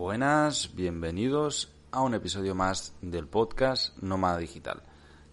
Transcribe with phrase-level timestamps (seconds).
[0.00, 4.82] Buenas, bienvenidos a un episodio más del podcast Nómada Digital.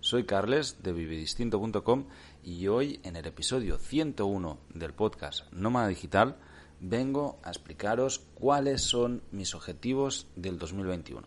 [0.01, 2.07] Soy Carles de vividistinto.com
[2.43, 6.35] y hoy en el episodio 101 del podcast Nómada Digital
[6.81, 11.25] vengo a explicaros cuáles son mis objetivos del 2021.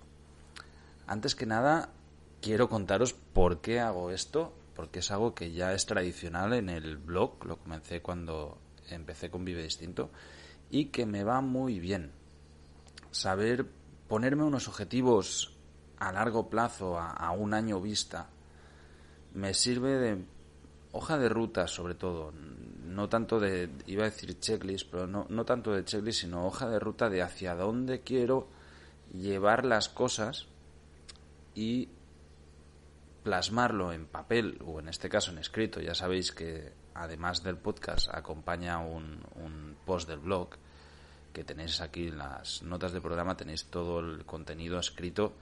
[1.06, 1.94] Antes que nada,
[2.42, 6.98] quiero contaros por qué hago esto, porque es algo que ya es tradicional en el
[6.98, 8.58] blog, lo comencé cuando
[8.90, 10.10] empecé con Vive Distinto,
[10.68, 12.19] y que me va muy bien.
[13.10, 13.66] Saber
[14.08, 15.56] ponerme unos objetivos
[15.98, 18.28] a largo plazo, a, un año vista,
[19.34, 20.24] me sirve de
[20.92, 25.44] hoja de ruta sobre todo, no tanto de, iba a decir checklist, pero no, no
[25.44, 28.48] tanto de checklist, sino hoja de ruta de hacia dónde quiero
[29.12, 30.46] llevar las cosas
[31.54, 31.88] y
[33.22, 35.80] plasmarlo en papel o en este caso en escrito.
[35.80, 40.50] Ya sabéis que además del podcast acompaña un, un post del blog
[41.32, 45.34] que tenéis aquí en las notas del programa, tenéis todo el contenido escrito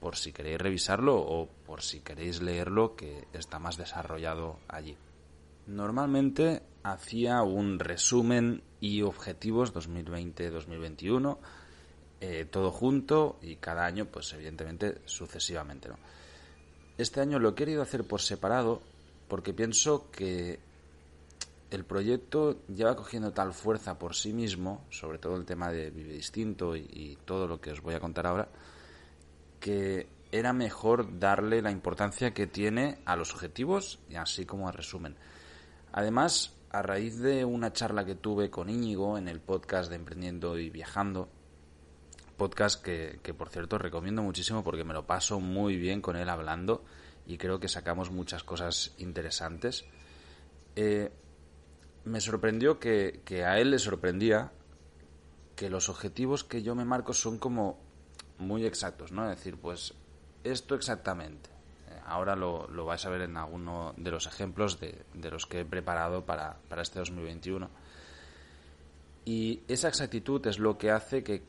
[0.00, 4.96] por si queréis revisarlo o por si queréis leerlo que está más desarrollado allí.
[5.66, 11.38] Normalmente hacía un resumen y objetivos 2020-2021,
[12.20, 15.88] eh, todo junto y cada año, pues evidentemente sucesivamente.
[15.88, 15.96] ¿no?
[16.98, 18.80] Este año lo he querido hacer por separado
[19.28, 20.60] porque pienso que
[21.70, 26.12] el proyecto lleva cogiendo tal fuerza por sí mismo, sobre todo el tema de Vive
[26.12, 28.48] Distinto y todo lo que os voy a contar ahora,
[29.60, 34.74] que era mejor darle la importancia que tiene a los objetivos y así como al
[34.74, 35.16] resumen.
[35.92, 40.58] Además, a raíz de una charla que tuve con Íñigo en el podcast de Emprendiendo
[40.58, 41.28] y Viajando,
[42.36, 46.84] podcast que, por cierto recomiendo muchísimo porque me lo paso muy bien con él hablando
[47.26, 49.86] y creo que sacamos muchas cosas interesantes.
[50.74, 51.10] Eh,
[52.06, 54.52] me sorprendió que, a él le sorprendía
[55.56, 57.78] que los objetivos que yo me marco son como
[58.38, 59.28] muy exactos, ¿no?
[59.28, 59.92] Es decir, pues
[60.44, 61.50] esto exactamente.
[61.90, 65.46] Eh, ahora lo, lo, vais a ver en alguno de los ejemplos de, de los
[65.46, 67.68] que he preparado para, para, este 2021.
[69.24, 71.42] Y esa exactitud es lo que hace que,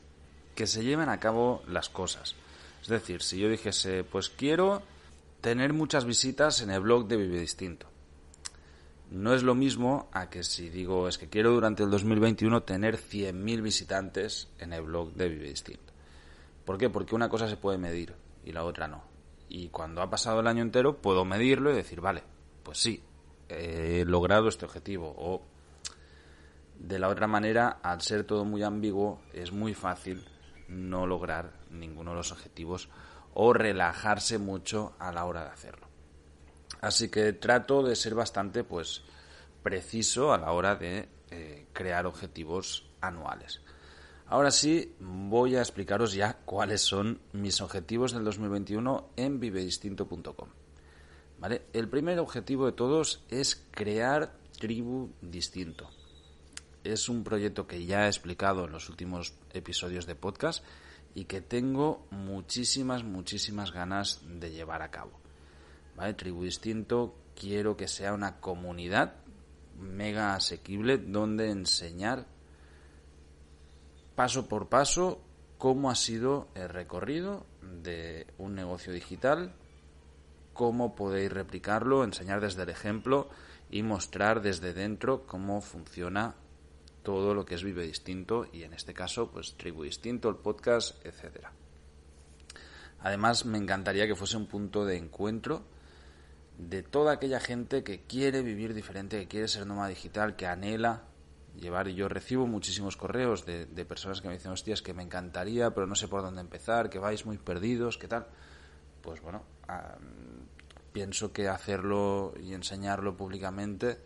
[0.56, 2.34] que se lleven a cabo las cosas.
[2.82, 4.82] Es decir, si yo dijese, pues quiero
[5.40, 7.86] tener muchas visitas en el blog de Vive Distinto.
[9.10, 12.98] No es lo mismo a que si digo, es que quiero durante el 2021 tener
[12.98, 15.94] 100.000 visitantes en el blog de Vive Distinto.
[16.66, 16.90] ¿Por qué?
[16.90, 18.14] Porque una cosa se puede medir
[18.44, 19.02] y la otra no.
[19.48, 22.22] Y cuando ha pasado el año entero puedo medirlo y decir, vale,
[22.62, 23.02] pues sí,
[23.48, 25.14] he logrado este objetivo.
[25.16, 25.42] O
[26.78, 30.22] de la otra manera, al ser todo muy ambiguo, es muy fácil
[30.68, 32.90] no lograr ninguno de los objetivos
[33.32, 35.87] o relajarse mucho a la hora de hacerlo.
[36.80, 39.02] Así que trato de ser bastante pues
[39.62, 43.60] preciso a la hora de eh, crear objetivos anuales.
[44.26, 50.48] Ahora sí, voy a explicaros ya cuáles son mis objetivos del 2021 en vivedistinto.com.
[51.38, 51.62] ¿Vale?
[51.72, 55.88] El primer objetivo de todos es crear Tribu Distinto.
[56.84, 60.64] Es un proyecto que ya he explicado en los últimos episodios de podcast
[61.14, 65.12] y que tengo muchísimas, muchísimas ganas de llevar a cabo.
[66.16, 69.14] Tribu Distinto quiero que sea una comunidad
[69.78, 72.26] mega asequible donde enseñar
[74.14, 75.20] paso por paso
[75.58, 79.52] cómo ha sido el recorrido de un negocio digital,
[80.52, 83.28] cómo podéis replicarlo, enseñar desde el ejemplo
[83.70, 86.34] y mostrar desde dentro cómo funciona
[87.02, 91.04] todo lo que es Vive Distinto y en este caso pues Tribu Distinto, el podcast,
[91.04, 91.52] etcétera.
[93.00, 95.62] Además me encantaría que fuese un punto de encuentro
[96.58, 101.04] de toda aquella gente que quiere vivir diferente, que quiere ser nómada digital, que anhela
[101.54, 101.88] llevar.
[101.88, 105.86] Y yo recibo muchísimos correos de, personas que me dicen, hostias, que me encantaría, pero
[105.86, 108.26] no sé por dónde empezar, que vais muy perdidos, ¿qué tal?
[109.02, 109.44] Pues bueno,
[110.92, 113.98] pienso que hacerlo y enseñarlo públicamente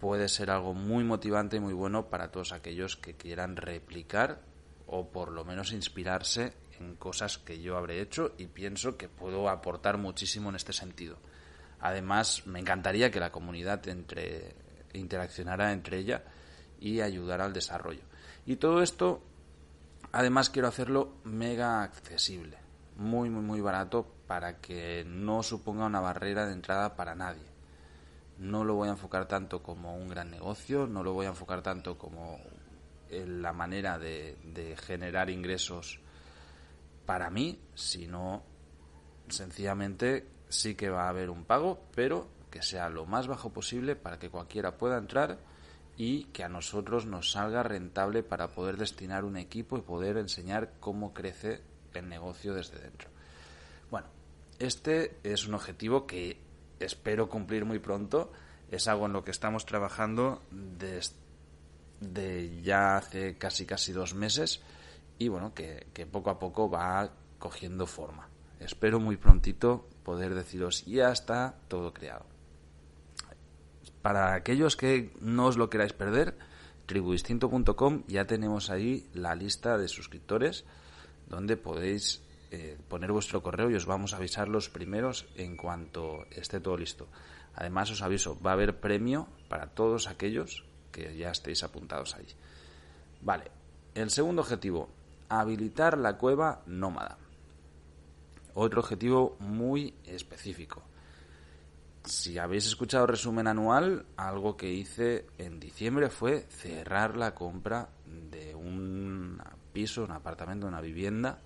[0.00, 4.40] puede ser algo muy motivante y muy bueno para todos aquellos que quieran replicar
[4.88, 9.48] o por lo menos inspirarse en cosas que yo habré hecho y pienso que puedo
[9.48, 11.18] aportar muchísimo en este sentido.
[11.82, 14.54] Además, me encantaría que la comunidad entre,
[14.92, 16.22] interaccionara entre ella
[16.80, 18.02] y ayudar al desarrollo.
[18.46, 19.20] Y todo esto,
[20.12, 22.56] además quiero hacerlo mega accesible,
[22.96, 27.50] muy, muy, muy barato para que no suponga una barrera de entrada para nadie.
[28.38, 31.62] No lo voy a enfocar tanto como un gran negocio, no lo voy a enfocar
[31.62, 32.38] tanto como
[33.10, 36.00] la manera de, de generar ingresos
[37.04, 38.44] para mí, sino
[39.28, 43.96] sencillamente sí que va a haber un pago, pero que sea lo más bajo posible
[43.96, 45.38] para que cualquiera pueda entrar
[45.96, 50.74] y que a nosotros nos salga rentable para poder destinar un equipo y poder enseñar
[50.80, 51.62] cómo crece
[51.94, 53.08] el negocio desde dentro.
[53.90, 54.06] Bueno,
[54.58, 56.38] este es un objetivo que
[56.80, 58.32] espero cumplir muy pronto.
[58.70, 61.12] Es algo en lo que estamos trabajando desde
[62.62, 64.62] ya hace casi casi dos meses
[65.18, 68.31] y bueno, que, que poco a poco va cogiendo forma.
[68.64, 72.26] Espero muy prontito poder deciros ya está todo creado.
[74.02, 76.36] Para aquellos que no os lo queráis perder,
[76.86, 80.64] tribudistinto.com ya tenemos ahí la lista de suscriptores
[81.28, 86.26] donde podéis eh, poner vuestro correo y os vamos a avisar los primeros en cuanto
[86.30, 87.08] esté todo listo.
[87.54, 92.26] Además os aviso, va a haber premio para todos aquellos que ya estéis apuntados ahí.
[93.22, 93.50] Vale,
[93.94, 94.88] el segundo objetivo,
[95.28, 97.18] habilitar la cueva nómada.
[98.54, 100.82] Otro objetivo muy específico
[102.04, 108.54] si habéis escuchado resumen anual, algo que hice en diciembre fue cerrar la compra de
[108.54, 109.40] un
[109.72, 111.40] piso, un apartamento, una vivienda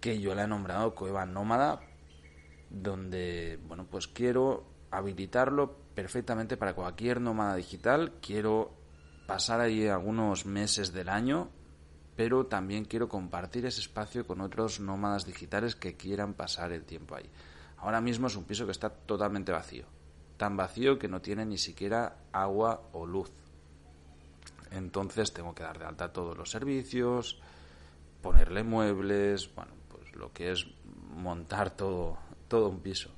[0.00, 1.80] que yo le he nombrado Cueva Nómada,
[2.70, 8.12] donde, bueno, pues quiero habilitarlo perfectamente para cualquier nómada digital.
[8.20, 8.74] Quiero
[9.26, 11.48] pasar ahí algunos meses del año,
[12.16, 17.16] pero también quiero compartir ese espacio con otros nómadas digitales que quieran pasar el tiempo
[17.16, 17.28] ahí.
[17.78, 19.86] Ahora mismo es un piso que está totalmente vacío.
[20.36, 23.30] Tan vacío que no tiene ni siquiera agua o luz.
[24.70, 27.40] Entonces tengo que dar de alta todos los servicios,
[28.22, 30.66] ponerle muebles, bueno, pues lo que es
[31.14, 32.18] montar todo,
[32.48, 33.10] todo un piso.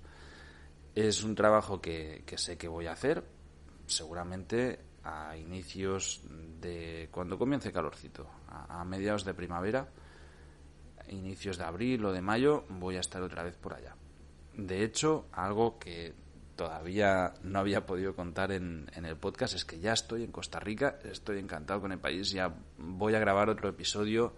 [0.94, 3.24] Es un trabajo que, sé que voy a hacer,
[3.86, 6.22] seguramente a inicios
[6.60, 9.88] de cuando comience calorcito, a, mediados de primavera,
[11.08, 13.94] inicios de abril o de mayo, voy a estar otra vez por allá.
[14.54, 16.14] De hecho, algo que
[16.56, 20.98] todavía no había podido contar en, el podcast es que ya estoy en Costa Rica,
[21.04, 24.34] estoy encantado con el país, ya voy a grabar otro episodio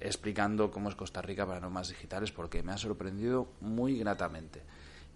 [0.00, 4.62] explicando cómo es Costa Rica para normas digitales porque me ha sorprendido muy gratamente.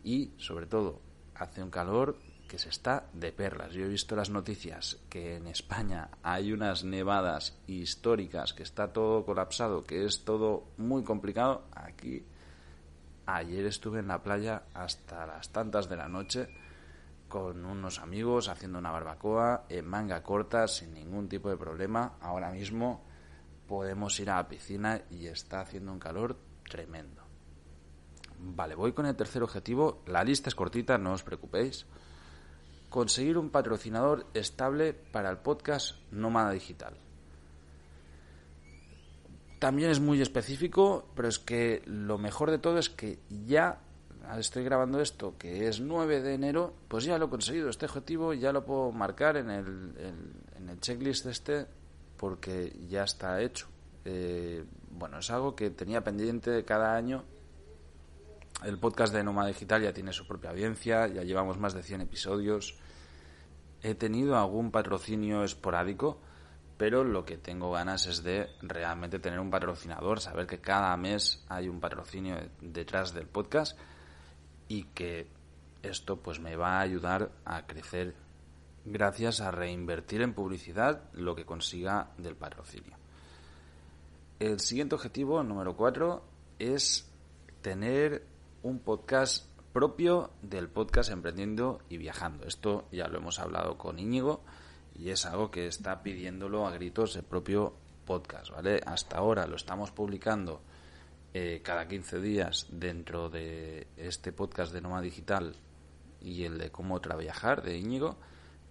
[0.02, 1.00] Y, sobre todo,
[1.35, 2.17] hace un calor
[2.49, 3.73] que se está de perlas.
[3.73, 9.25] Yo he visto las noticias que en España hay unas nevadas históricas, que está todo
[9.25, 11.67] colapsado, que es todo muy complicado.
[11.73, 12.25] Aquí
[13.31, 16.49] Ayer estuve en la playa hasta las tantas de la noche
[17.29, 22.15] con unos amigos haciendo una barbacoa en manga corta sin ningún tipo de problema.
[22.23, 23.05] Ahora mismo
[23.67, 26.39] podemos ir a la piscina y está haciendo un calor
[26.71, 27.23] tremendo.
[28.39, 30.03] Vale, voy con el tercer objetivo.
[30.06, 31.85] La lista es cortita, no os preocupéis.
[32.90, 36.96] Conseguir un patrocinador estable para el podcast Nómada Digital.
[39.58, 43.81] También es muy específico, pero es que lo mejor de todo es que ya
[44.38, 47.69] estoy grabando esto, que es 9 de enero, pues ya lo he conseguido.
[47.69, 49.94] Este objetivo ya lo puedo marcar en el,
[50.56, 51.67] en el checklist este
[52.19, 53.67] porque ya está hecho.
[54.05, 57.25] Eh, bueno, es algo que tenía pendiente cada año.
[58.65, 62.01] El podcast de Noma Digital ya tiene su propia audiencia, ya llevamos más de 100
[62.01, 62.77] episodios.
[63.83, 66.21] He tenido algún patrocinio esporádico,
[66.77, 71.45] pero lo que tengo ganas es de realmente tener un patrocinador, saber que cada mes
[71.49, 73.79] hay un patrocinio detrás del podcast
[74.67, 75.29] y que
[75.85, 78.17] esto pues me va a ayudar a crecer
[78.85, 82.97] gracias a reinvertir en publicidad lo que consiga del patrocinio.
[84.41, 86.25] El siguiente objetivo, número cuatro,
[86.59, 87.09] es
[87.62, 92.47] tener un podcast propio del podcast Emprendiendo y Viajando.
[92.47, 94.43] Esto ya lo hemos hablado con Íñigo
[94.95, 97.75] y es algo que está pidiéndolo a gritos el propio
[98.05, 98.81] podcast, ¿vale?
[98.85, 100.61] Hasta ahora lo estamos publicando
[101.35, 105.55] eh, cada 15 días dentro de este podcast de Noma Digital
[106.21, 108.17] y el de cómo trabajar de Íñigo,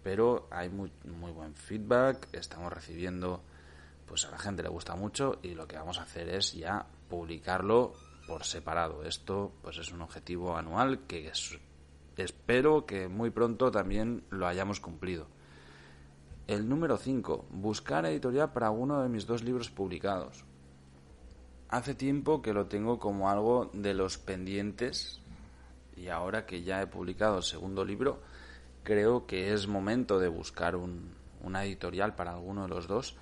[0.03, 3.41] pero hay muy, muy buen feedback, estamos recibiendo,
[4.05, 6.85] pues a la gente le gusta mucho y lo que vamos a hacer es ya
[7.07, 7.93] publicarlo
[8.27, 9.03] por separado.
[9.03, 11.31] Esto pues es un objetivo anual que
[12.17, 15.27] espero que muy pronto también lo hayamos cumplido.
[16.47, 17.45] El número 5.
[17.51, 20.45] Buscar editorial para uno de mis dos libros publicados.
[21.69, 25.19] Hace tiempo que lo tengo como algo de los pendientes
[25.97, 28.21] y ahora que ya he publicado el segundo libro,
[28.83, 31.11] creo que es momento de buscar un,
[31.43, 33.17] una editorial para alguno de los dos.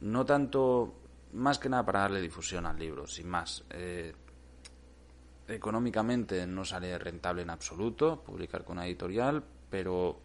[0.00, 0.94] No tanto,
[1.32, 3.64] más que nada para darle difusión al libro, sin más.
[3.70, 4.14] Eh,
[5.48, 10.20] económicamente no sale rentable en absoluto publicar con una editorial, pero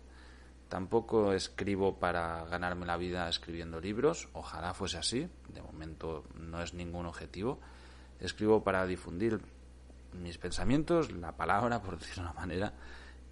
[0.74, 6.74] Tampoco escribo para ganarme la vida escribiendo libros, ojalá fuese así, de momento no es
[6.74, 7.60] ningún objetivo.
[8.20, 9.40] Escribo para difundir
[10.14, 12.74] mis pensamientos, la palabra, por decirlo de una manera,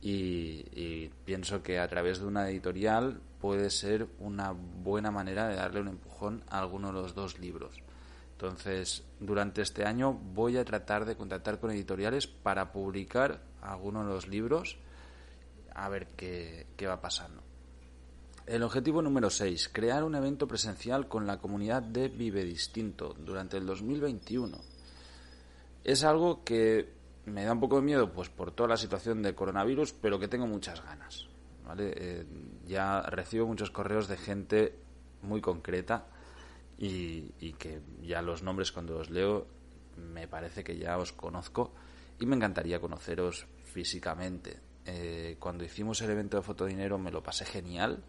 [0.03, 5.81] y, pienso que a través de una editorial puede ser una buena manera de darle
[5.81, 7.81] un empujón a alguno de los dos libros.
[8.41, 14.11] Entonces, durante este año voy a tratar de contactar con editoriales para publicar alguno de
[14.11, 14.77] los libros
[15.75, 17.43] a ver qué, qué va pasando.
[18.47, 23.57] El objetivo número 6, crear un evento presencial con la comunidad de Vive Distinto durante
[23.57, 24.57] el 2021.
[25.83, 26.93] Es algo que
[27.27, 30.27] me da un poco de miedo pues por toda la situación de coronavirus, pero que
[30.27, 31.27] tengo muchas ganas.
[31.63, 31.93] ¿vale?
[31.95, 32.25] Eh,
[32.65, 34.79] ya recibo muchos correos de gente
[35.21, 36.07] muy concreta
[36.83, 39.45] y, que ya los nombres cuando los leo
[39.97, 41.73] me parece que ya os conozco
[42.19, 44.59] y me encantaría conoceros físicamente.
[44.85, 48.03] Eh, cuando hicimos el evento de Fotodinero me lo pasé genial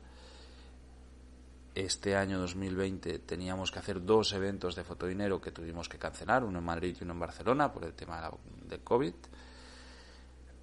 [1.74, 6.58] este año 2020 teníamos que hacer dos eventos de fotodinero que tuvimos que cancelar, uno
[6.58, 8.30] en Madrid y uno en Barcelona por el tema
[8.68, 9.14] del COVID.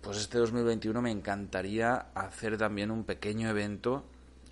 [0.02, 4.04] Pues este 2021 me encantaría hacer también un pequeño evento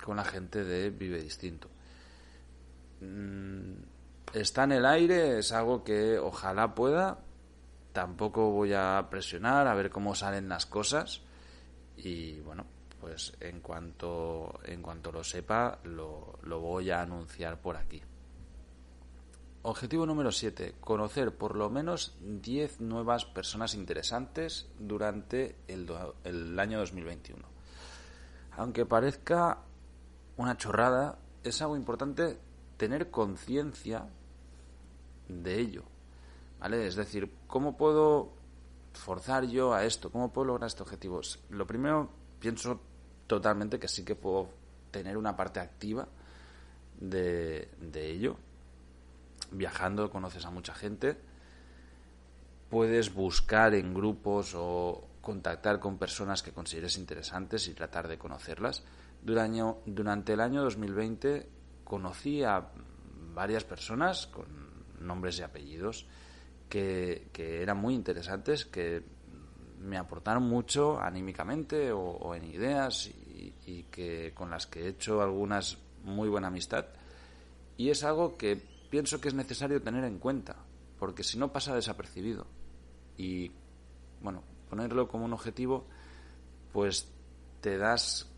[0.04, 1.70] con la gente de Vive Distinto.
[3.02, 3.74] Mm,
[4.34, 7.20] está en el aire, es algo que ojalá pueda.
[7.94, 11.22] Tampoco voy a presionar a ver cómo salen las cosas.
[11.96, 12.66] Y bueno,
[13.00, 18.02] pues en cuanto, en cuanto lo sepa, lo, lo voy a anunciar por aquí.
[19.64, 20.76] Objetivo número 7.
[20.80, 25.92] Conocer por lo menos 10 nuevas personas interesantes durante el,
[26.24, 27.44] el, año 2021.
[28.56, 29.60] Aunque parezca
[30.38, 32.40] una chorrada, es algo importante
[32.78, 34.08] tener conciencia
[35.28, 35.84] de ello.
[36.60, 36.88] ¿Vale?
[36.88, 38.34] Es decir, ¿cómo puedo
[38.94, 40.12] forzar yo a esto?
[40.12, 41.40] ¿Cómo puedo lograr estos objetivos?
[41.50, 42.80] Lo primero pienso
[43.28, 44.50] totalmente que sí que puedo
[44.92, 46.08] tener una parte activa
[47.00, 48.38] de, ello.
[49.52, 51.18] Viajando conoces a mucha gente,
[52.70, 58.84] puedes buscar en grupos o contactar con personas que consideres interesantes y tratar de conocerlas.
[59.22, 61.50] Durante, el año 2020
[61.88, 62.68] conocí a
[63.34, 64.46] varias personas con
[65.00, 66.06] nombres y apellidos
[66.68, 69.04] que, que eran muy interesantes, que
[69.80, 75.78] me aportaron mucho anímicamente o, en ideas y, que con las que he hecho algunas
[76.04, 76.86] muy buena amistad.
[77.78, 80.56] Y es algo que pienso que es necesario tener en cuenta
[81.00, 82.48] porque si no pasa desapercibido.
[83.18, 83.52] Y
[84.22, 85.86] bueno ponerlo como un objetivo
[86.74, 87.08] pues
[87.62, 88.30] te das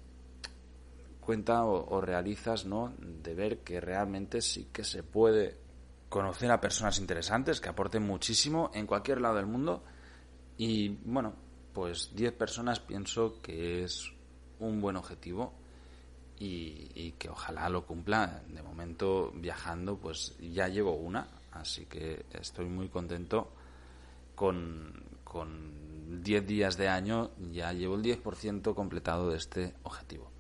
[1.30, 5.60] cuenta o, realizas no de ver que realmente sí que se puede
[6.10, 9.84] conocer a personas interesantes que aporten muchísimo en cualquier lado del mundo
[10.58, 11.36] y bueno,
[11.72, 14.12] pues 10 personas pienso que es
[14.58, 15.54] un buen objetivo
[16.40, 18.42] y, que ojalá lo cumpla.
[18.48, 23.54] De momento viajando pues ya llevo una, así que estoy muy contento
[24.34, 30.39] con, con 10 días de año, ya llevo el 10% completado de este objetivo.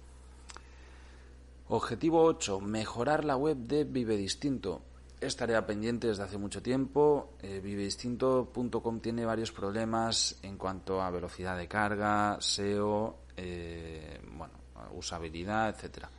[1.72, 2.62] Objetivo 8.
[2.62, 4.82] Mejorar la web de Vive Distinto.
[5.22, 7.36] Es tarea pendiente desde hace mucho tiempo.
[7.44, 14.56] Eh, vivedistinto.com tiene varios problemas en cuanto a velocidad de carga, SEO, eh, bueno,
[14.94, 16.10] usabilidad, etcétera.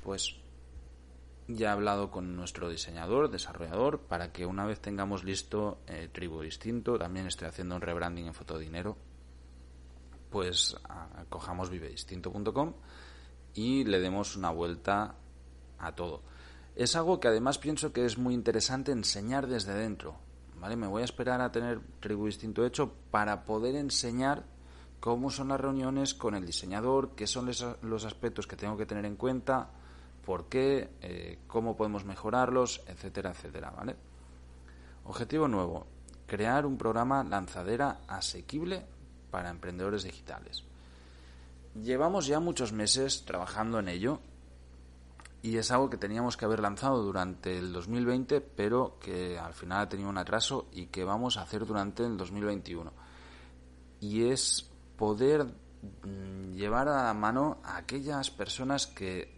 [0.00, 0.36] Pues
[1.48, 6.40] ya he hablado con nuestro diseñador, desarrollador, para que una vez tengamos listo eh, Tribu
[6.40, 8.96] Distinto, también estoy haciendo un rebranding en Fotodinero,
[10.30, 10.76] pues
[11.30, 12.74] cojamos vivedistinto.com
[13.54, 15.14] y le demos una vuelta
[15.78, 16.22] a todo
[16.76, 20.16] es algo que además pienso que es muy interesante enseñar desde dentro.
[20.60, 20.76] ¿vale?
[20.76, 24.44] Me voy a esperar a tener Tribu Distinto hecho para poder enseñar
[25.00, 27.50] cómo son las reuniones con el diseñador, qué son
[27.82, 29.70] los aspectos que tengo que tener en cuenta,
[30.24, 33.70] por qué, eh, cómo podemos mejorarlos, etcétera, etcétera.
[33.70, 33.96] ¿vale?
[35.04, 35.86] Objetivo nuevo,
[36.26, 38.84] crear un programa lanzadera asequible
[39.30, 40.64] para emprendedores digitales.
[41.74, 44.20] Llevamos ya muchos meses trabajando en ello
[45.42, 49.82] y es algo que teníamos que haber lanzado durante el 2020, pero que al final
[49.82, 52.92] ha tenido un atraso y que vamos a hacer durante el 2021.
[54.00, 59.34] Y es poder mm, llevar a la mano a aquellas personas que,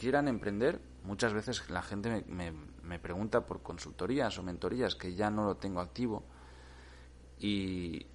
[0.00, 0.80] quieran emprender.
[1.04, 5.56] Muchas veces la gente me, me, pregunta por consultorías o mentorías que ya no lo
[5.58, 6.24] tengo activo
[7.38, 8.06] y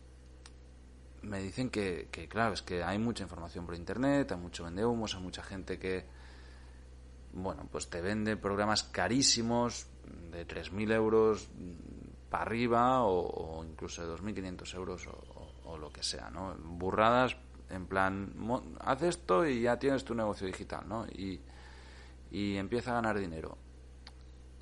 [1.21, 5.15] me dicen que, que claro, es que hay mucha información por internet, hay mucho vendehumos,
[5.15, 6.05] hay mucha gente que,
[7.33, 9.87] bueno, pues te vende programas carísimos
[10.31, 11.49] de 3.000 euros
[12.29, 16.55] para arriba o, incluso de 2.500 euros o, lo que sea, ¿no?
[16.57, 17.37] Burradas
[17.69, 18.33] en plan,
[18.79, 21.05] haz esto y ya tienes tu negocio digital, ¿no?
[21.05, 21.39] Y,
[22.31, 23.55] y empieza a ganar dinero.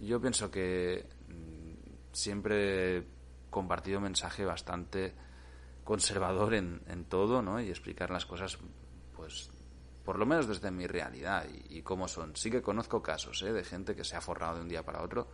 [0.02, 3.04] Yo pienso que mm, siempre he
[3.50, 5.14] compartido mensaje bastante
[5.88, 7.62] conservador en, todo, ¿no?
[7.62, 8.58] Y explicar las cosas,
[9.16, 9.50] pues,
[10.04, 12.36] por lo menos desde mi realidad y, cómo son.
[12.36, 13.54] Sí que conozco casos, ¿eh?
[13.54, 15.30] De gente que se ha forrado de un día para otro.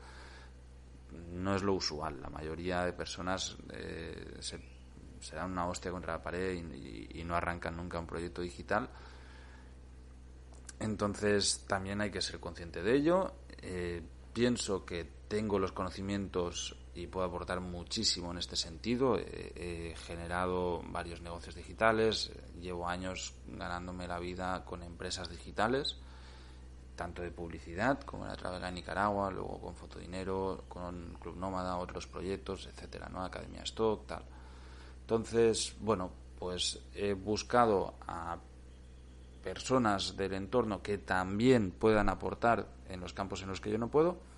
[1.32, 2.22] No es lo usual.
[2.22, 7.76] La mayoría de personas eh, se, dan una hostia contra la pared y, no arrancan
[7.76, 8.88] nunca un proyecto digital.
[10.80, 13.34] Entonces, también hay que ser consciente de ello.
[13.58, 19.18] Eh, pienso que tengo los conocimientos y puedo aportar muchísimo en este sentido.
[19.18, 25.98] He, generado varios negocios digitales, llevo años ganándome la vida con empresas digitales,
[26.96, 32.06] tanto de publicidad como la Travega en Nicaragua, luego con Fotodinero, con Club Nómada, otros
[32.06, 33.24] proyectos, etcétera, ¿no?
[33.24, 34.24] Academia Stock, tal.
[35.02, 38.38] Entonces, bueno, pues he buscado a
[39.44, 43.88] personas del entorno que también puedan aportar en los campos en los que yo no
[43.88, 44.32] puedo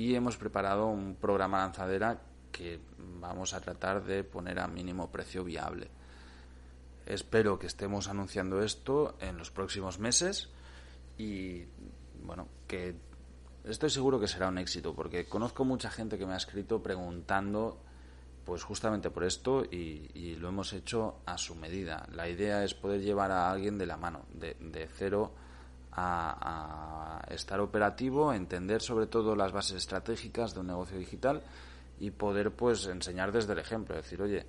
[0.00, 2.80] y hemos preparado un programa lanzadera que
[3.20, 5.90] vamos a tratar de poner a mínimo precio viable.
[7.04, 10.48] Espero que estemos anunciando esto en los próximos meses
[11.18, 11.66] y
[12.24, 12.94] bueno, que
[13.64, 17.82] estoy seguro que será un éxito porque conozco mucha gente que me ha escrito preguntando
[18.46, 22.08] pues justamente por esto y, lo hemos hecho a su medida.
[22.10, 25.34] La idea es poder llevar a alguien de la mano, de, de cero
[25.92, 31.42] a, estar operativo, entender sobre todo las bases estratégicas de un negocio digital
[31.98, 34.46] y poder pues enseñar desde el ejemplo, decir, oye,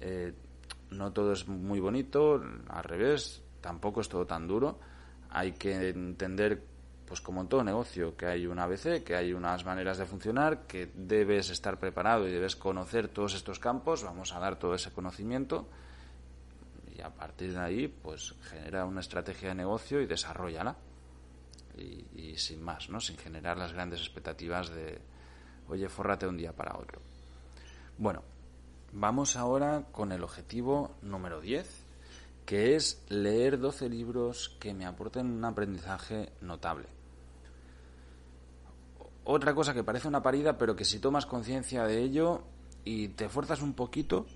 [0.00, 0.32] eh,
[0.90, 4.78] no todo es muy bonito, al revés, tampoco es todo tan duro,
[5.30, 6.62] hay que entender
[7.06, 10.66] pues como en todo negocio, que hay un ABC, que hay unas maneras de funcionar,
[10.66, 14.90] que debes estar preparado y debes conocer todos estos campos, vamos a dar todo ese
[14.90, 15.68] conocimiento
[16.96, 20.76] y a partir de ahí pues genera una estrategia de negocio y desarrollala
[21.76, 23.00] y, sin más, ¿no?
[23.00, 24.98] Sin generar las grandes expectativas de
[25.68, 27.00] oye, fórrate un día para otro.
[27.98, 28.22] Bueno,
[28.92, 31.84] vamos ahora con el objetivo número 10,
[32.46, 36.88] que es leer 12 libros que me aporten un aprendizaje notable.
[39.24, 42.44] Otra cosa que parece una parida, pero que si tomas conciencia de ello
[42.84, 44.26] y te fuerzas un poquito,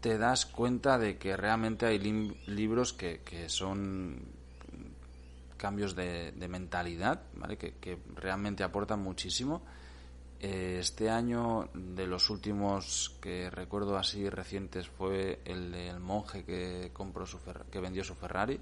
[0.00, 4.18] te das cuenta de que realmente hay libros que, son
[5.56, 7.56] cambios de, mentalidad, ¿vale?
[7.56, 9.62] Que, realmente aportan muchísimo.
[10.40, 16.90] Eh, este año, de los últimos que recuerdo así recientes, fue el del monje que
[16.94, 17.38] compró su
[17.70, 18.58] que vendió su Ferrari,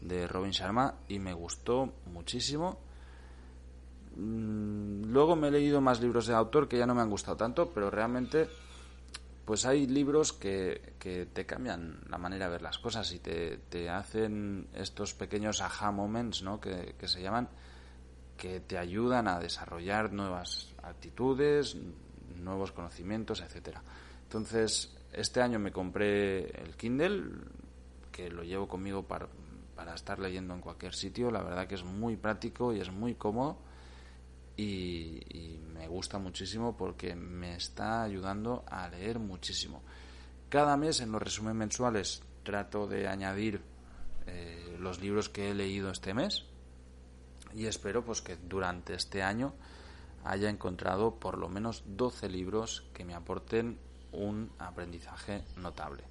[0.00, 2.80] de Robin Sharma, y me gustó muchísimo.
[4.16, 7.36] Mm, luego me he leído más libros de autor que ya no me han gustado
[7.36, 8.48] tanto, pero realmente
[9.46, 13.58] pues hay libros que, que, te cambian la manera de ver las cosas y te,
[13.68, 16.60] te hacen estos pequeños aha moments, ¿no?
[16.60, 17.48] Que, que, se llaman,
[18.36, 21.76] que te ayudan a desarrollar nuevas actitudes,
[22.36, 23.84] nuevos conocimientos, etcétera.
[24.24, 27.22] Entonces, este año me compré el Kindle,
[28.10, 29.28] que lo llevo conmigo para,
[29.76, 31.30] para estar leyendo en cualquier sitio.
[31.30, 33.58] La verdad que es muy práctico y es muy cómodo
[34.56, 39.82] y, me gusta muchísimo porque me está ayudando a leer muchísimo.
[40.48, 43.62] Cada mes en los resúmenes mensuales trato de añadir
[44.26, 46.44] eh, los libros que he leído este mes
[47.54, 49.54] y espero pues que durante este año
[50.24, 53.78] haya encontrado por lo menos 12 libros que me aporten
[54.12, 56.04] un aprendizaje notable.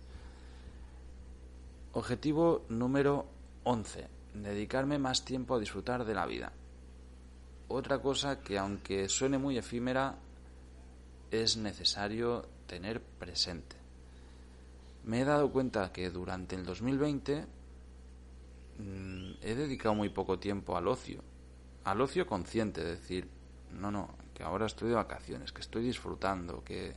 [1.93, 3.25] Objetivo número
[3.63, 4.07] 11.
[4.35, 6.53] Dedicarme más tiempo a disfrutar de la vida
[7.67, 10.15] otra cosa que aunque suene muy efímera,
[11.31, 13.75] es necesario tener presente.
[15.03, 17.45] Me he dado cuenta que durante el 2020
[18.79, 21.23] mm, he dedicado muy poco tiempo al ocio,
[21.83, 23.29] al ocio consciente, es decir,
[23.71, 26.95] no, no, que ahora estoy de vacaciones, que estoy disfrutando, que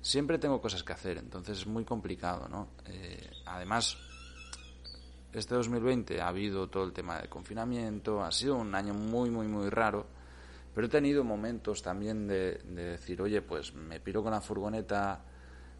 [0.00, 2.68] siempre tengo cosas que hacer, entonces es muy complicado, ¿no?
[2.86, 3.96] Eh, además,
[5.32, 9.46] este 2020 ha habido todo el tema del confinamiento, ha sido un año muy, muy,
[9.46, 10.06] muy raro,
[10.74, 15.24] pero he tenido momentos también de, decir, oye, pues me piro con la furgoneta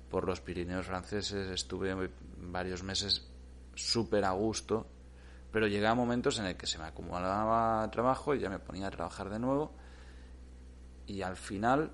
[0.09, 3.29] por los Pirineos franceses, estuve varios meses
[3.75, 4.87] súper a gusto,
[5.53, 8.91] pero llegaba momentos en el que se me acumulaba trabajo y ya me ponía a
[8.91, 9.73] trabajar de nuevo
[11.07, 11.91] y al final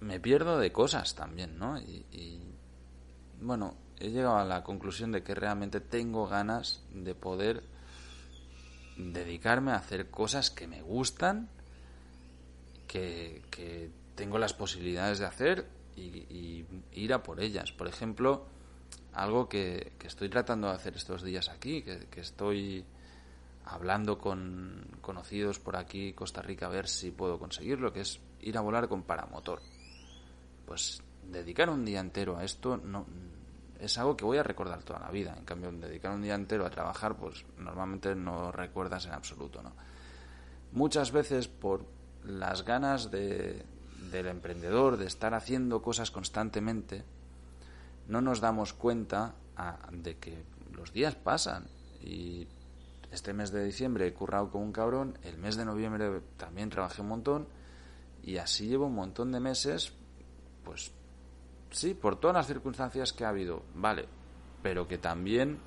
[0.00, 1.78] me pierdo de cosas también, ¿no?
[1.78, 2.40] Y, y
[3.40, 7.62] bueno, he llegado a la conclusión de que realmente tengo ganas de poder
[8.96, 11.48] dedicarme a hacer cosas que me gustan,
[12.88, 13.40] que,
[14.16, 17.70] tengo las posibilidades de hacer y, ir a por ellas.
[17.70, 18.44] Por ejemplo,
[19.14, 22.84] algo que, estoy tratando de hacer estos días aquí, que, que, estoy
[23.64, 28.58] hablando con conocidos por aquí, Costa Rica, a ver si puedo conseguirlo, que es ir
[28.58, 29.62] a volar con paramotor.
[30.66, 33.06] Pues dedicar un día entero a esto no
[33.82, 35.34] es algo que voy a recordar toda la vida.
[35.36, 39.72] En cambio, dedicar un día entero a trabajar, pues normalmente no recuerdas en absoluto, ¿no?
[40.70, 41.84] Muchas veces por
[42.24, 43.64] las ganas de,
[44.12, 47.04] del emprendedor de estar haciendo cosas constantemente,
[48.06, 49.34] no nos damos cuenta
[49.90, 51.66] de que los días pasan
[52.00, 52.46] y
[53.10, 57.02] este mes de diciembre he currado como un cabrón, el mes de noviembre también trabajé
[57.02, 57.48] un montón
[58.22, 59.92] y así llevo un montón de meses,
[60.64, 60.92] pues
[61.72, 64.06] sí, por todas las circunstancias que ha habido, vale,
[64.62, 65.58] pero que también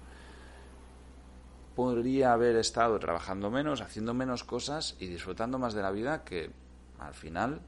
[1.76, 6.52] podría haber estado trabajando menos, haciendo menos cosas y disfrutando más de la vida, que
[7.00, 7.62] al final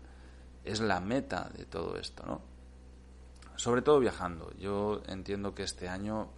[0.64, 2.42] es la meta de todo esto, ¿no?
[3.56, 4.52] Sobre todo viajando.
[4.58, 6.30] Yo entiendo que este año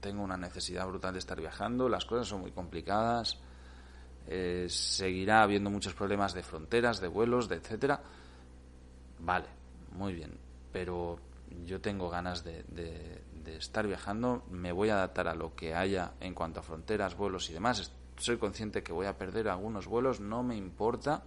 [0.00, 3.38] tengo una necesidad brutal de estar viajando, las cosas son muy complicadas,
[4.26, 8.00] eh, seguirá habiendo muchos problemas de fronteras, de vuelos, de etcétera.
[9.18, 9.48] Vale,
[9.92, 11.18] muy bien pero
[11.64, 12.64] yo tengo ganas de,
[13.58, 17.48] estar viajando, me voy a adaptar a lo que haya en cuanto a fronteras, vuelos
[17.50, 17.92] y demás.
[18.18, 21.22] Soy consciente que voy a perder algunos vuelos, no me importa,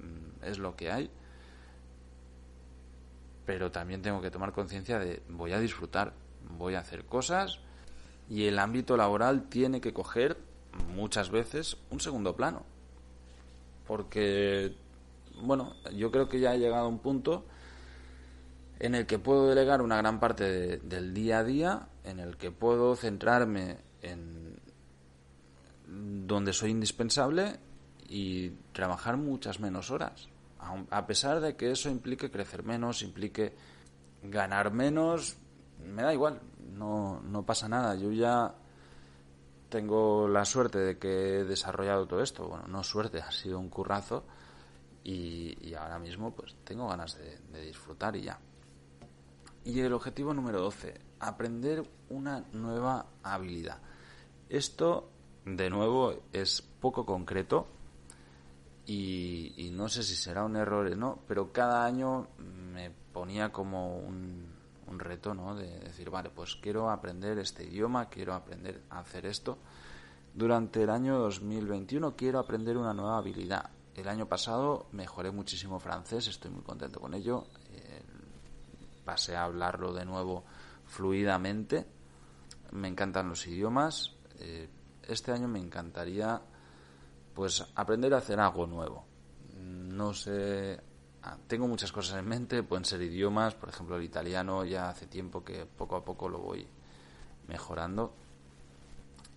[0.00, 1.10] mm, es lo que hay.
[3.44, 6.14] Pero también tengo que tomar conciencia de voy a disfrutar,
[6.56, 7.58] voy a hacer cosas
[8.28, 10.38] y el ámbito laboral tiene que coger
[10.94, 12.64] muchas veces un segundo plano.
[13.86, 14.74] Porque,
[15.42, 17.44] bueno, yo creo que ya he llegado a un punto
[18.84, 22.50] en el que puedo delegar una gran parte del día a día, en el que
[22.50, 24.60] puedo centrarme en
[25.86, 27.58] donde soy indispensable
[28.10, 30.28] y trabajar muchas menos horas.
[30.90, 33.54] A pesar de que eso implique crecer menos, implique
[34.22, 35.38] ganar menos,
[35.82, 36.42] me da igual,
[36.74, 37.94] no, no pasa nada.
[37.94, 38.54] Yo ya
[39.70, 42.48] tengo la suerte de que he desarrollado todo esto.
[42.48, 44.26] Bueno, no suerte, ha sido un currazo
[45.02, 48.38] y, ahora mismo pues tengo ganas de disfrutar y ya.
[49.64, 53.78] Y el objetivo número 12, aprender una nueva habilidad.
[54.50, 55.08] Esto,
[55.46, 57.66] de nuevo, es poco concreto
[58.86, 63.96] y, no sé si será un error o no, pero cada año me ponía como
[63.96, 64.46] un,
[64.86, 65.54] un reto, ¿no?
[65.54, 69.56] De decir, vale, pues quiero aprender este idioma, quiero aprender a hacer esto.
[70.34, 73.70] Durante el año 2021 quiero aprender una nueva habilidad.
[73.94, 77.46] El año pasado mejoré muchísimo francés, estoy muy contento con ello
[79.04, 80.44] pasé a hablarlo de nuevo
[80.86, 81.86] fluidamente.
[82.72, 84.12] Me encantan los idiomas.
[84.38, 84.68] Eh,
[85.06, 86.40] este año me encantaría
[87.34, 89.04] pues aprender a hacer algo nuevo.
[89.58, 90.80] No sé,
[91.22, 95.06] ah, tengo muchas cosas en mente, pueden ser idiomas, por ejemplo el italiano ya hace
[95.06, 96.66] tiempo que poco a poco lo voy
[97.48, 98.14] mejorando.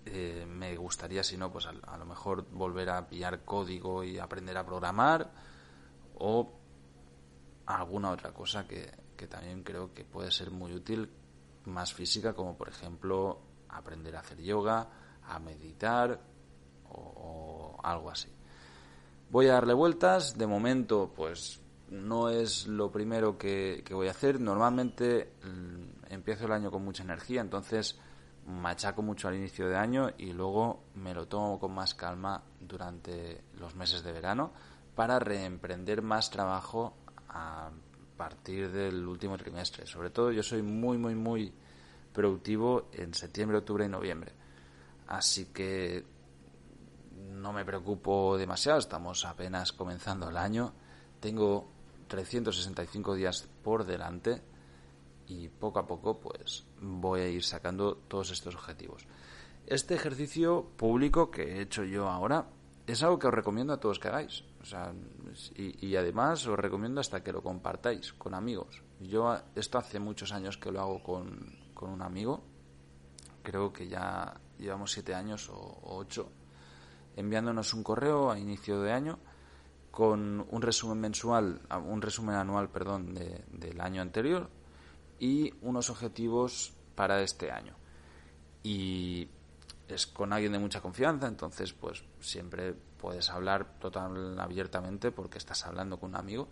[0.05, 4.19] Eh, me gustaría, si no, pues a, a, lo mejor volver a pillar código y
[4.19, 5.29] aprender a programar
[6.19, 6.49] o
[7.65, 11.09] alguna otra cosa que, que también creo que puede ser muy útil,
[11.65, 14.87] más física, como por ejemplo aprender a hacer yoga,
[15.27, 16.21] a meditar
[16.89, 18.29] o, algo así.
[19.29, 24.39] Voy a darle vueltas, de momento pues no es lo primero que, voy a hacer.
[24.39, 27.99] Normalmente mm, empiezo el año con mucha energía, entonces
[28.45, 33.43] machaco mucho al inicio de año y luego me lo tomo con más calma durante
[33.59, 34.53] los meses de verano
[34.95, 36.95] para reemprender más trabajo
[37.27, 37.69] a
[38.17, 39.85] partir del último trimestre.
[39.85, 41.53] Sobre todo yo soy muy, muy, muy
[42.11, 44.33] productivo en septiembre, octubre y noviembre.
[45.07, 46.03] Así que
[47.31, 50.73] no me preocupo demasiado, estamos apenas comenzando el año.
[51.19, 51.69] Tengo
[52.07, 54.41] 365 días por delante
[55.27, 59.05] y poco a poco pues voy a ir sacando todos estos objetivos.
[59.65, 62.47] Este ejercicio público que he hecho yo ahora
[62.87, 64.43] es algo que os recomiendo a todos que hagáis.
[64.67, 64.93] O sea,
[65.55, 68.83] y, además os recomiendo hasta que lo compartáis con amigos.
[68.99, 72.43] Yo esto hace muchos años que lo hago con, con un amigo.
[73.43, 76.31] Creo que ya llevamos siete años o, ocho
[77.15, 79.19] enviándonos un correo a inicio de año
[79.89, 84.49] con un resumen mensual, un resumen anual, perdón, del año anterior
[85.17, 87.73] y unos objetivos para este año.
[88.63, 89.29] Y
[89.87, 95.65] es con alguien de mucha confianza, entonces pues siempre puedes hablar total abiertamente porque estás
[95.65, 96.47] hablando con un amigo,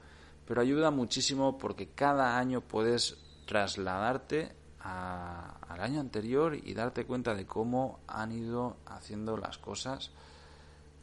[0.48, 7.46] pero ayuda muchísimo porque cada año puedes trasladarte al año anterior y darte cuenta de
[7.48, 10.12] cómo han ido haciendo las cosas,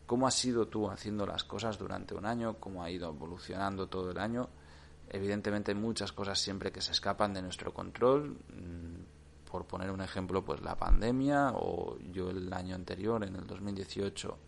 [0.06, 4.12] cómo has sido tú haciendo las cosas durante un año, cómo ha ido evolucionando todo
[4.12, 4.48] el año.
[5.08, 8.38] Evidentemente muchas cosas siempre que se escapan de nuestro control,
[9.52, 14.38] por poner un ejemplo, pues la pandemia o yo el año anterior, en el 2018,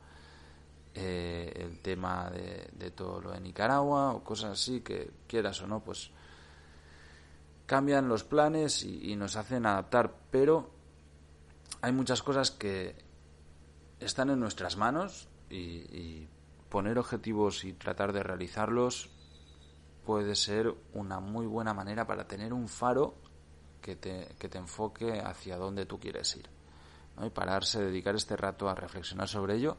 [0.94, 5.80] eh, el tema de, todo lo de Nicaragua o cosas así que quieras o no,
[5.80, 6.10] pues
[7.66, 10.70] cambian los planes y, nos hacen adaptar, pero
[11.82, 12.96] hay muchas cosas que
[14.00, 16.28] están en nuestras manos y,
[16.70, 19.08] poner objetivos y tratar de realizarlos
[20.04, 23.14] puede ser una muy buena manera para tener un faro
[23.84, 26.48] que te, que te enfoque hacia donde tú quieres ir.
[27.22, 29.76] Y pararse, dedicar este rato a reflexionar sobre ello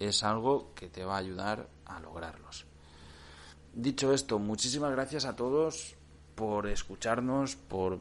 [0.00, 2.66] es algo que te va a ayudar a lograrlos.
[3.72, 5.94] Dicho esto, muchísimas gracias a todos
[6.34, 8.00] por escucharnos, por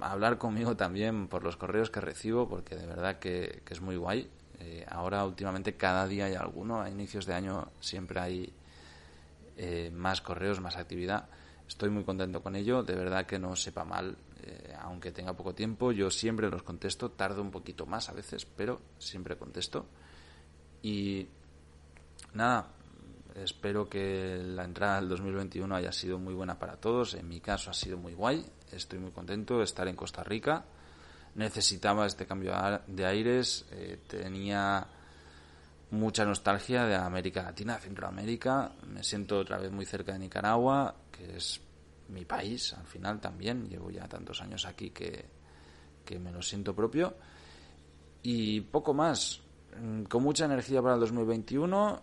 [0.00, 4.28] hablar conmigo también, por los correos que recibo, porque de verdad que, es muy guay.
[4.60, 8.52] Eh, ahora últimamente cada día hay alguno, a inicios de año siempre hay
[9.56, 11.28] eh, más correos, más actividad.
[11.66, 15.54] Estoy muy contento con ello, de verdad que no sepa mal, eh, aunque tenga poco
[15.54, 19.86] tiempo, yo siempre los contesto, tardo un poquito más a veces, pero siempre contesto.
[20.82, 21.26] Y
[22.34, 22.68] nada,
[23.34, 27.14] espero que la entrada del 2021 haya sido muy buena para todos.
[27.14, 28.44] En mi caso ha sido muy guay.
[28.70, 30.64] Estoy muy contento de estar en Costa Rica.
[31.36, 32.52] Necesitaba este cambio
[32.86, 33.64] de aires.
[33.70, 34.86] Eh, tenía
[35.90, 38.72] mucha nostalgia de América Latina, Centroamérica.
[38.86, 41.60] Me siento otra vez muy cerca de Nicaragua, que es
[42.08, 43.68] mi país al final también.
[43.68, 45.24] Llevo ya tantos años aquí que,
[46.04, 47.14] que me lo siento propio.
[48.22, 49.40] Y poco más.
[49.80, 52.02] Mm, con mucha energía para el 2021.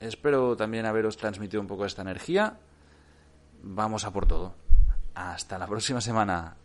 [0.00, 2.58] Espero también haberos transmitido un poco esta energía.
[3.62, 4.54] Vamos a por todo.
[5.14, 6.56] Hasta la próxima semana.